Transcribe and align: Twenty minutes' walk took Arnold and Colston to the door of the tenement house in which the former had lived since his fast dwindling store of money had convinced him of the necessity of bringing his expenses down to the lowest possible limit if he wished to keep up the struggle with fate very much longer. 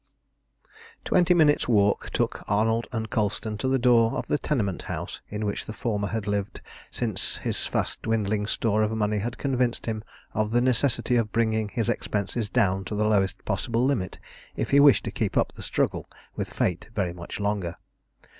Twenty 1.05 1.35
minutes' 1.35 1.67
walk 1.67 2.09
took 2.09 2.43
Arnold 2.47 2.87
and 2.91 3.11
Colston 3.11 3.55
to 3.59 3.67
the 3.67 3.77
door 3.77 4.13
of 4.13 4.25
the 4.25 4.39
tenement 4.39 4.81
house 4.89 5.21
in 5.29 5.45
which 5.45 5.67
the 5.67 5.73
former 5.73 6.07
had 6.07 6.25
lived 6.25 6.61
since 6.89 7.37
his 7.37 7.67
fast 7.67 8.01
dwindling 8.01 8.47
store 8.47 8.81
of 8.81 8.89
money 8.93 9.19
had 9.19 9.37
convinced 9.37 9.85
him 9.85 10.03
of 10.33 10.49
the 10.49 10.59
necessity 10.59 11.17
of 11.17 11.31
bringing 11.31 11.69
his 11.69 11.87
expenses 11.87 12.49
down 12.49 12.83
to 12.85 12.95
the 12.95 13.05
lowest 13.07 13.45
possible 13.45 13.85
limit 13.85 14.17
if 14.55 14.71
he 14.71 14.79
wished 14.79 15.03
to 15.05 15.11
keep 15.11 15.37
up 15.37 15.53
the 15.53 15.61
struggle 15.61 16.09
with 16.35 16.51
fate 16.51 16.89
very 16.95 17.13
much 17.13 17.39
longer. 17.39 17.75